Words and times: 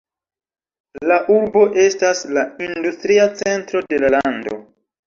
La 1.11 1.17
urbo 1.35 1.63
estas 1.83 2.25
la 2.39 2.47
industria 2.69 3.31
centro 3.45 3.87
de 3.93 4.05
la 4.07 4.15
lando. 4.19 4.61